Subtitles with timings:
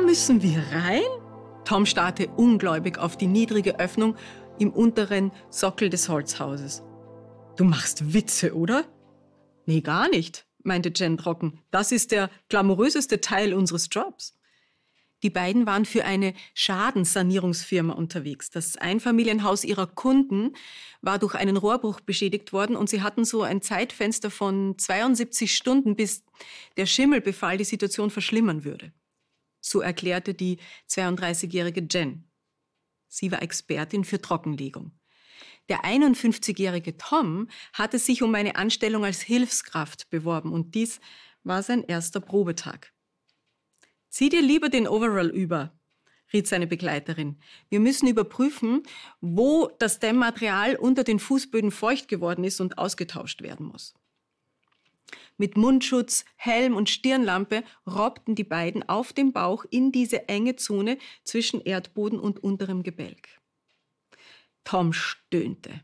[0.00, 1.02] müssen wir rein?
[1.64, 4.16] Tom starrte ungläubig auf die niedrige Öffnung
[4.58, 6.82] im unteren Sockel des Holzhauses.
[7.56, 8.84] Du machst Witze, oder?
[9.66, 11.60] Nee, gar nicht, meinte Jen trocken.
[11.70, 14.36] Das ist der glamouröseste Teil unseres Jobs.
[15.22, 18.50] Die beiden waren für eine Schadenssanierungsfirma unterwegs.
[18.50, 20.52] Das Einfamilienhaus ihrer Kunden
[21.00, 25.96] war durch einen Rohrbruch beschädigt worden und sie hatten so ein Zeitfenster von 72 Stunden,
[25.96, 26.24] bis
[26.76, 28.92] der Schimmelbefall die Situation verschlimmern würde.
[29.64, 30.58] So erklärte die
[30.90, 32.30] 32-jährige Jen.
[33.08, 34.92] Sie war Expertin für Trockenlegung.
[35.70, 41.00] Der 51-jährige Tom hatte sich um eine Anstellung als Hilfskraft beworben und dies
[41.44, 42.92] war sein erster Probetag.
[44.10, 45.72] Zieh dir lieber den Overall über,
[46.34, 47.40] riet seine Begleiterin.
[47.70, 48.82] Wir müssen überprüfen,
[49.22, 53.94] wo das Dämmmaterial unter den Fußböden feucht geworden ist und ausgetauscht werden muss.
[55.36, 60.98] Mit Mundschutz, Helm und Stirnlampe robbten die beiden auf dem Bauch in diese enge Zone
[61.24, 63.28] zwischen Erdboden und unterem Gebälk.
[64.64, 65.80] Tom stöhnte.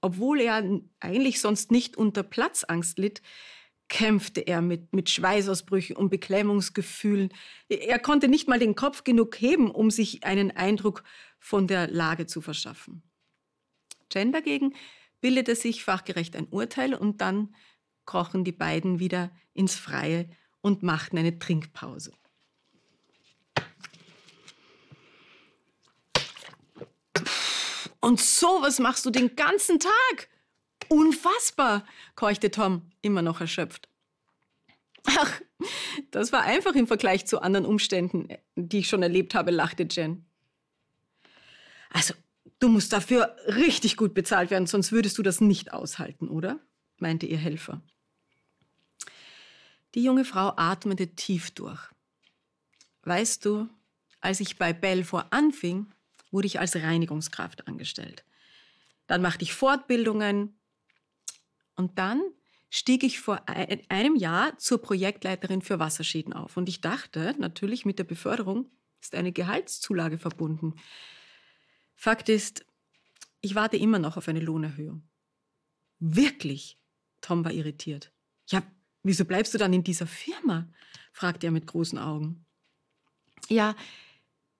[0.00, 0.62] Obwohl er
[1.00, 3.22] eigentlich sonst nicht unter Platzangst litt,
[3.88, 7.32] kämpfte er mit, mit Schweißausbrüchen und Beklemmungsgefühlen.
[7.68, 11.04] Er konnte nicht mal den Kopf genug heben, um sich einen Eindruck
[11.38, 13.02] von der Lage zu verschaffen.
[14.12, 14.74] Jen dagegen
[15.20, 17.54] bildete sich fachgerecht ein Urteil und dann
[18.06, 20.28] krochen die beiden wieder ins Freie
[20.60, 22.12] und machten eine Trinkpause.
[28.00, 30.28] Und sowas machst du den ganzen Tag?
[30.88, 33.88] Unfassbar, keuchte Tom, immer noch erschöpft.
[35.04, 35.40] Ach,
[36.12, 40.24] das war einfach im Vergleich zu anderen Umständen, die ich schon erlebt habe, lachte Jen.
[41.90, 42.14] Also,
[42.60, 46.60] du musst dafür richtig gut bezahlt werden, sonst würdest du das nicht aushalten, oder?
[46.98, 47.82] meinte ihr Helfer.
[49.96, 51.80] Die junge Frau atmete tief durch.
[53.02, 53.68] Weißt du,
[54.20, 55.92] als ich bei Belfort anfing,
[56.30, 58.24] wurde ich als Reinigungskraft angestellt.
[59.08, 60.56] Dann machte ich Fortbildungen,
[61.76, 62.22] und dann
[62.70, 66.56] stieg ich vor einem Jahr zur Projektleiterin für Wasserschäden auf.
[66.56, 68.70] Und ich dachte, natürlich mit der Beförderung
[69.00, 70.74] ist eine Gehaltszulage verbunden.
[71.94, 72.66] Fakt ist,
[73.40, 75.08] ich warte immer noch auf eine Lohnerhöhung.
[75.98, 76.78] Wirklich?
[77.20, 78.12] Tom war irritiert.
[78.48, 78.62] Ja,
[79.06, 80.68] wieso bleibst du dann in dieser Firma?
[81.12, 82.44] fragte er mit großen Augen.
[83.48, 83.74] Ja,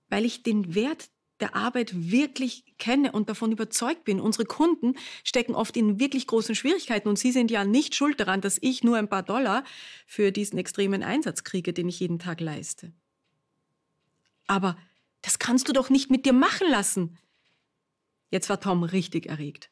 [0.09, 4.21] weil ich den Wert der Arbeit wirklich kenne und davon überzeugt bin.
[4.21, 8.41] Unsere Kunden stecken oft in wirklich großen Schwierigkeiten und sie sind ja nicht schuld daran,
[8.41, 9.65] dass ich nur ein paar Dollar
[10.07, 12.93] für diesen extremen Einsatz kriege, den ich jeden Tag leiste.
[14.47, 14.79] Aber
[15.21, 17.19] das kannst du doch nicht mit dir machen lassen.
[18.31, 19.71] Jetzt war Tom richtig erregt.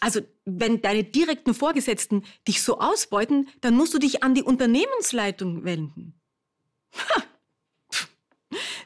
[0.00, 5.64] Also, wenn deine direkten Vorgesetzten dich so ausbeuten, dann musst du dich an die Unternehmensleitung
[5.64, 6.18] wenden.
[6.94, 7.22] Ha!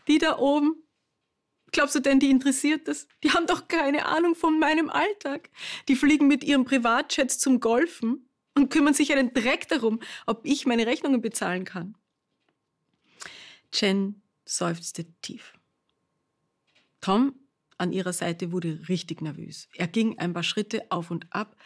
[0.09, 0.85] Die da oben,
[1.75, 3.09] Glaubst du denn, die interessiert das?
[3.25, 5.51] Die haben doch keine Ahnung von meinem Alltag.
[5.89, 10.67] Die fliegen mit ihren Privatjets zum Golfen und kümmern sich einen Dreck darum, ob ich
[10.67, 11.97] meine Rechnungen bezahlen kann.
[13.73, 15.55] Jen seufzte tief.
[17.01, 17.35] Tom
[17.77, 19.69] an ihrer Seite wurde richtig nervös.
[19.75, 21.57] Er ging ein paar Schritte auf und ab.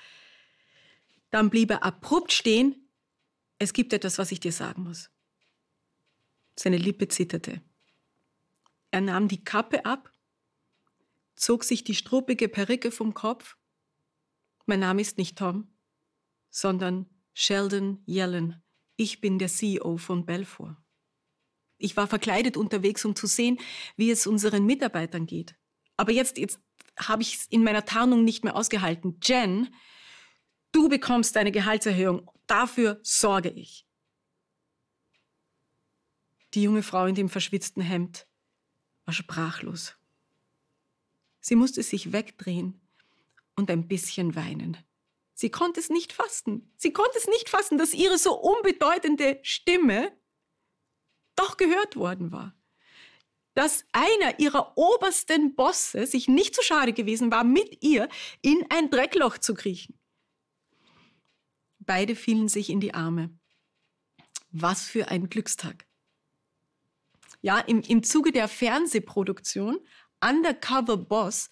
[1.31, 2.89] Dann blieb er abrupt stehen.
[3.59, 5.11] Es gibt etwas, was ich dir sagen muss.
[6.57, 7.61] Seine Lippe zitterte.
[8.91, 10.11] Er nahm die Kappe ab,
[11.37, 13.57] zog sich die struppige Perücke vom Kopf.
[14.67, 15.69] Mein Name ist nicht Tom,
[16.51, 18.63] sondern Sheldon Yellen.
[18.97, 20.77] Ich bin der CEO von Belfour.
[21.77, 23.59] Ich war verkleidet unterwegs, um zu sehen,
[23.97, 25.55] wie es unseren Mitarbeitern geht.
[25.99, 26.59] Aber jetzt, jetzt
[26.97, 29.19] habe ich es in meiner Tarnung nicht mehr ausgehalten.
[29.23, 29.75] Jen,
[30.73, 32.31] du bekommst deine Gehaltserhöhung.
[32.47, 33.87] Dafür sorge ich.
[36.55, 38.27] Die junge Frau in dem verschwitzten Hemd
[39.05, 39.97] war sprachlos.
[41.41, 42.81] Sie musste sich wegdrehen
[43.57, 44.77] und ein bisschen weinen.
[45.35, 46.73] Sie konnte es nicht fassen.
[46.77, 50.17] Sie konnte es nicht fassen, dass ihre so unbedeutende Stimme
[51.37, 52.58] doch gehört worden war.
[53.59, 58.09] Dass einer ihrer obersten Bosse sich nicht so schade gewesen war, mit ihr
[58.41, 59.99] in ein Dreckloch zu kriechen.
[61.81, 63.37] Beide fielen sich in die Arme.
[64.53, 65.89] Was für ein Glückstag.
[67.41, 69.81] Ja, im, im Zuge der Fernsehproduktion
[70.21, 71.51] Undercover Boss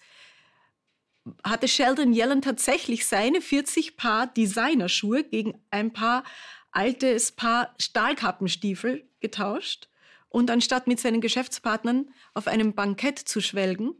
[1.43, 6.23] hatte Sheldon Yellen tatsächlich seine 40 Paar Designerschuhe gegen ein paar
[6.71, 9.89] altes Paar Stahlkappenstiefel getauscht
[10.29, 13.93] und anstatt mit seinen Geschäftspartnern auf einem Bankett zu schwelgen,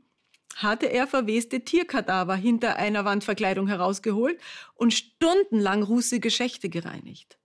[0.55, 4.39] hatte er verweste Tierkadaver hinter einer Wandverkleidung herausgeholt
[4.75, 7.37] und stundenlang rußige Schächte gereinigt.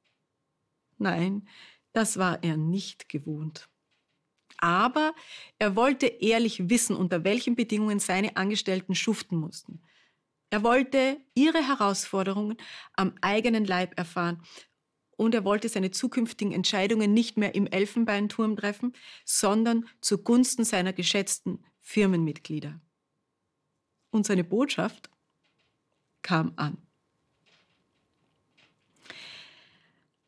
[0.99, 1.49] Nein,
[1.93, 3.69] das war er nicht gewohnt.
[4.59, 5.15] aber
[5.59, 9.83] er wollte ehrlich wissen, unter welchen Bedingungen seine Angestellten schuften mussten.
[10.51, 12.57] Er wollte ihre Herausforderungen
[12.95, 14.43] am eigenen Leib erfahren
[15.23, 18.93] und er wollte seine zukünftigen Entscheidungen nicht mehr im Elfenbeinturm treffen,
[19.25, 22.81] sondern zugunsten seiner geschätzten Firmenmitglieder.
[24.11, 25.11] Und seine Botschaft
[26.23, 26.77] kam an.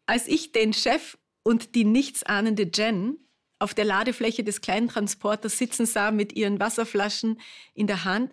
[0.07, 3.19] Als ich den Chef und die nichtsahnende Jen
[3.59, 7.41] auf der Ladefläche des kleinen Transporters sitzen sah mit ihren Wasserflaschen
[7.75, 8.33] in der Hand,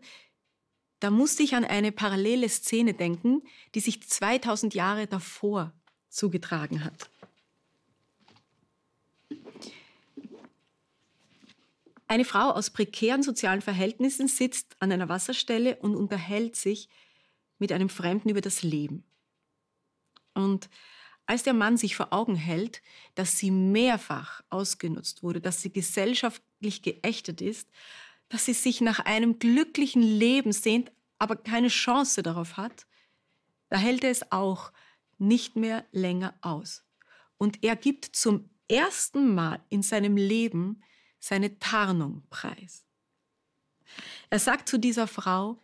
[1.00, 3.42] da musste ich an eine parallele Szene denken,
[3.74, 5.74] die sich 2000 Jahre davor
[6.12, 7.10] zugetragen hat.
[12.08, 16.90] Eine Frau aus prekären sozialen Verhältnissen sitzt an einer Wasserstelle und unterhält sich
[17.58, 19.06] mit einem Fremden über das Leben.
[20.34, 20.70] Und
[21.26, 22.82] als der Mann sich vor Augen hält,
[23.16, 27.70] dass sie mehrfach ausgenutzt wurde, dass sie gesellschaftlich geächtet ist,
[28.28, 32.88] dass sie sich nach einem glücklichen Leben sehnt, aber keine Chance darauf hat,
[33.70, 34.74] da hält er es auch
[35.22, 36.84] nicht mehr länger aus.
[37.38, 40.84] Und er gibt zum ersten Mal in seinem Leben
[41.20, 42.86] seine Tarnung preis.
[44.30, 45.62] Er sagt zu dieser Frau,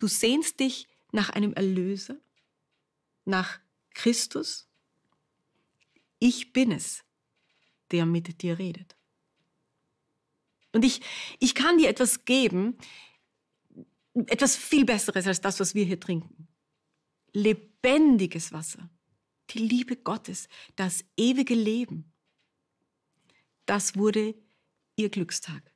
[0.00, 2.16] du sehnst dich nach einem Erlöser,
[3.24, 3.58] nach
[3.94, 4.68] Christus.
[6.18, 7.04] Ich bin es,
[7.90, 8.96] der mit dir redet.
[10.72, 11.00] Und ich,
[11.38, 12.76] ich kann dir etwas geben,
[14.14, 16.48] etwas viel Besseres als das, was wir hier trinken.
[17.82, 18.90] Lebendiges Wasser,
[19.50, 22.12] die Liebe Gottes, das ewige Leben.
[23.66, 24.34] Das wurde
[24.96, 25.72] ihr Glückstag.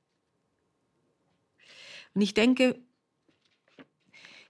[2.14, 2.80] Und ich denke,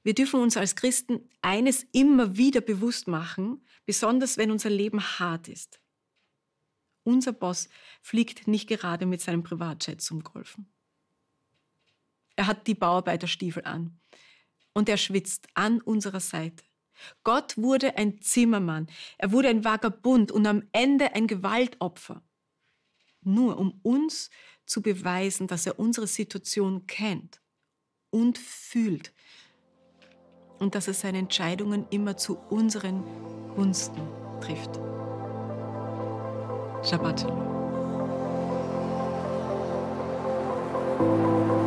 [0.02, 5.48] wir dürfen uns als Christen eines immer wieder bewusst machen, besonders wenn unser Leben hart
[5.48, 5.80] ist.
[7.04, 7.68] Unser Boss
[8.02, 10.70] fliegt nicht gerade mit seinem Privatjet zum Golfen.
[12.36, 14.00] Er hat die Bauarbeiterstiefel an
[14.72, 16.64] und er schwitzt an unserer Seite.
[17.23, 18.88] Gott wurde ein Zimmermann,
[19.19, 22.23] er wurde ein Vagabund und am Ende ein Gewaltopfer.
[23.23, 24.31] Nur um uns
[24.67, 27.41] zu beweisen, dass er unsere Situation kennt
[28.11, 29.12] und fühlt
[30.58, 33.02] und dass er seine Entscheidungen immer zu unseren
[33.55, 34.02] Gunsten
[34.41, 34.81] trifft.
[36.85, 37.26] Shabbat
[41.05, 41.63] Shalom.